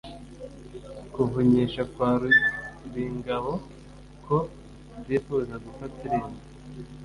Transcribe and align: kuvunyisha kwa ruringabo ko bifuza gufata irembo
kuvunyisha 1.13 1.81
kwa 1.91 2.09
ruringabo 2.21 3.51
ko 4.25 4.37
bifuza 5.07 5.53
gufata 5.65 5.99
irembo 6.05 6.41